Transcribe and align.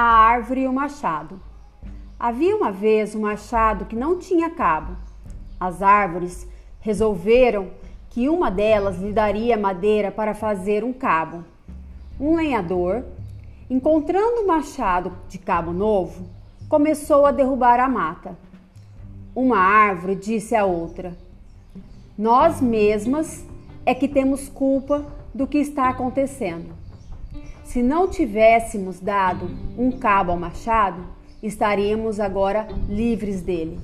árvore 0.00 0.60
e 0.60 0.68
o 0.68 0.72
machado. 0.72 1.40
Havia 2.20 2.54
uma 2.54 2.70
vez 2.70 3.16
um 3.16 3.22
machado 3.22 3.84
que 3.84 3.96
não 3.96 4.16
tinha 4.16 4.48
cabo. 4.48 4.96
As 5.58 5.82
árvores 5.82 6.46
resolveram 6.78 7.70
que 8.08 8.28
uma 8.28 8.48
delas 8.48 8.96
lhe 8.96 9.12
daria 9.12 9.58
madeira 9.58 10.12
para 10.12 10.36
fazer 10.36 10.84
um 10.84 10.92
cabo. 10.92 11.44
Um 12.20 12.36
lenhador, 12.36 13.02
encontrando 13.68 14.42
o 14.42 14.46
machado 14.46 15.12
de 15.28 15.36
cabo 15.36 15.72
novo, 15.72 16.28
começou 16.68 17.26
a 17.26 17.32
derrubar 17.32 17.80
a 17.80 17.88
mata. 17.88 18.38
Uma 19.34 19.58
árvore 19.58 20.14
disse 20.14 20.54
à 20.54 20.64
outra: 20.64 21.18
Nós 22.16 22.60
mesmas 22.60 23.44
é 23.84 23.92
que 23.96 24.06
temos 24.06 24.48
culpa 24.48 25.04
do 25.34 25.44
que 25.44 25.58
está 25.58 25.88
acontecendo. 25.88 26.87
Se 27.68 27.82
não 27.82 28.08
tivéssemos 28.08 28.98
dado 28.98 29.50
um 29.76 29.92
cabo 29.92 30.32
ao 30.32 30.38
machado, 30.38 31.04
estaríamos 31.42 32.18
agora 32.18 32.66
livres 32.88 33.42
dele. 33.42 33.78